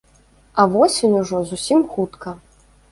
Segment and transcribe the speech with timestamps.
[0.53, 2.37] А восень ужо зусім хутка.